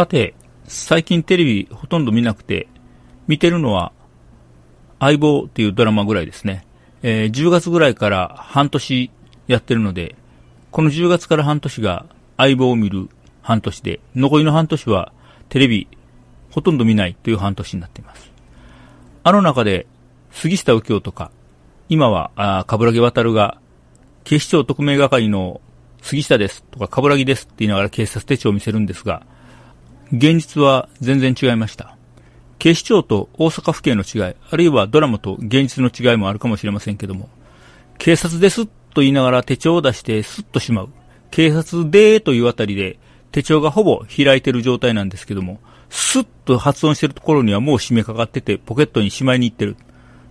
[0.00, 0.32] さて、
[0.64, 2.68] 最近テレビほとんど見なくて、
[3.26, 3.92] 見てるのは、
[4.98, 6.64] 相棒っていうドラマぐらいですね。
[7.02, 9.10] えー、10月ぐらいから半年
[9.46, 10.16] やってるので、
[10.70, 12.06] この10月から半年が
[12.38, 13.10] 相棒を見る
[13.42, 15.12] 半年で、残りの半年は
[15.50, 15.86] テレビ
[16.50, 18.32] ほとんど見ないという半年になっています。
[19.22, 19.86] あの中で、
[20.30, 21.30] 杉下右京とか、
[21.90, 23.60] 今は、あ、かぶらぎ渡が、
[24.24, 25.60] 警視庁特命係の
[26.00, 29.26] 杉下ですとか、かぶらぎですって言いながら警察手帳を見せるんですが、
[30.12, 31.96] 現実は全然違いました。
[32.58, 37.28] 警視庁と大阪府警の違い、あるいはドラマと現実の違いもあるかもしれませんけども、
[37.98, 40.88] 警察ですと言いながら手帳を出してスッとしまう。
[41.30, 42.98] 警察でーというあたりで
[43.30, 49.76] 手帳がほぼ開いてる状態なんですけども、スッと発音してるところにはもう締めかかっててポケットにしまいに行ってる。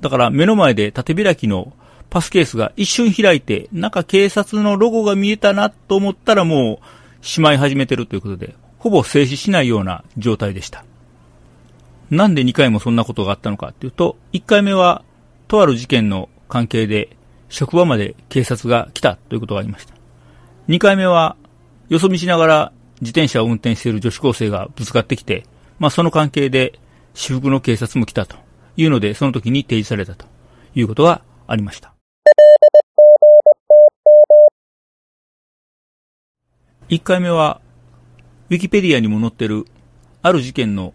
[0.00, 1.72] だから目の前で縦開きの
[2.10, 6.80] パスケースが一瞬開いて、中警察のロゴが見えたなと思ったらも
[7.22, 10.84] うしまい始めてるということで、ほぼ静止しないような状態でした。
[12.10, 15.04] なんで2回もそんなことがあったのかっていうと、1回目は、
[15.46, 17.16] とある事件の関係で、
[17.48, 19.94] 職場まで警察が来たということがありました。
[20.68, 21.36] 2回目は、
[21.88, 25.44] よそ見しながら自転車を運転している女子高生がぶつかってきて、
[25.78, 26.78] まあその関係で
[27.14, 28.36] 私服の警察も来たと
[28.76, 30.26] いうので、その時に提示されたと
[30.74, 31.94] いうことがありました。
[36.88, 37.60] 1回目は
[38.50, 39.66] ウィキペディアにも載ってる、
[40.22, 40.94] ある事件の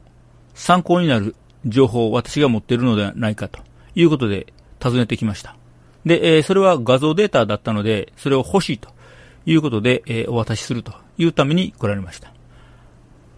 [0.56, 3.60] 参考になる情報を私が持っているのではないかと
[3.96, 4.48] いうことで
[4.80, 5.56] 尋ねてきました。
[6.06, 8.90] で、えー、それは画像データだったので、それを欲しいと
[9.46, 12.34] いうことで、えー、お渡しするというために来られました。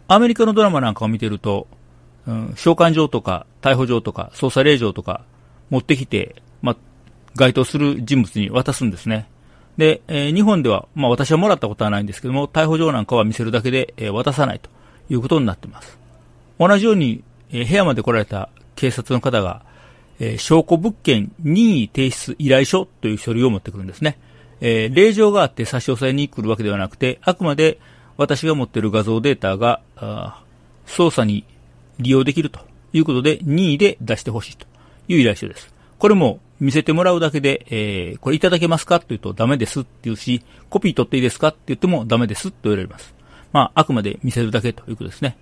[0.07, 1.67] アメリカのドラマなんかを見てると、
[2.27, 5.25] うん、召喚状とか逮捕状とか捜査令状とか
[5.69, 6.75] 持ってきて、ま、
[7.35, 9.27] 該当する人物に渡すんですね。
[9.77, 14.69] で、えー、日本では、まあ私はもらったことはないんですけども、逮捕状なんかは見せるだけで、えー、渡さないと
[15.09, 15.97] いうことになっています。
[16.59, 19.63] 同じように、えー、部屋まで来られた警察の方が、
[20.19, 24.17] えー、証拠物件任意提出依頼書という書類を持ってくるんですね。
[24.61, 27.79] えー、令状があって差し押さえに来るわけではなくて、あくまで
[28.17, 29.81] 私が持っている画像データが、
[30.85, 31.43] 操作に
[31.99, 32.59] 利用できると
[32.93, 34.65] いうことで、任意で出してほしいと
[35.07, 35.73] いう依頼書です。
[35.97, 43.13] これも見せてもらうだけで、えー、これいただけますかって言うとダメですって言うし、コピー取っていいですかって言ってもダメですと言われます。
[43.51, 45.37] まあ、あくまで見せるだけということですね。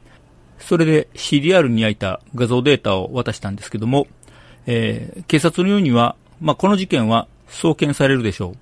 [0.60, 4.08] それで CDR に焼いた画像データを渡したんですけども、
[4.66, 8.58] えー、警察のようには、まあ、この事件は送検されるでしょう。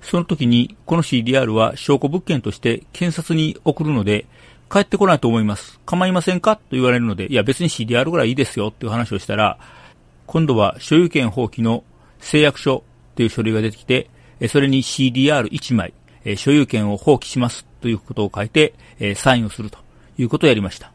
[0.00, 4.26] その時に、この CDR は証拠物件として検察に送るので、
[4.70, 5.80] 帰ってこないと思います。
[5.86, 6.56] 構いませんか？
[6.56, 9.58] と言われるので、いや別に CDR ぐらいいいですよっていう話をしたら、
[10.28, 11.84] 今度は所有権放棄の
[12.20, 12.84] 誓約書
[13.16, 14.10] という書類が出てきて、
[14.48, 15.94] それに CDR1 枚、
[16.36, 18.74] 所有権を放棄しますということを書いて、
[19.16, 19.78] サインをすると
[20.18, 20.92] いうことをやりました。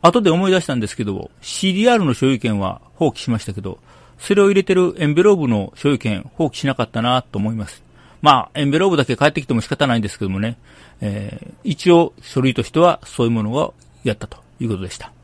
[0.00, 3.80] 後で思い出したんですけど、CDR の所有権は放棄しましたけど、
[4.16, 7.82] それを入れてるエンベローブの所有権放棄しなかったなと思います。
[8.22, 10.56] まあ、エンベローブだけ返ってきても仕方ないんですけどもね、
[11.00, 13.74] えー、一応書類としてはそういうものを
[14.04, 15.15] やったということでした。